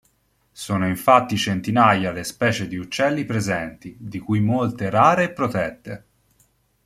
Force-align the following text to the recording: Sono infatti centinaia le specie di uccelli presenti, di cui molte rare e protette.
Sono 0.51 0.87
infatti 0.87 1.37
centinaia 1.37 2.11
le 2.11 2.23
specie 2.23 2.67
di 2.67 2.75
uccelli 2.75 3.23
presenti, 3.23 3.95
di 3.99 4.17
cui 4.17 4.39
molte 4.39 4.89
rare 4.89 5.25
e 5.25 5.31
protette. 5.31 6.05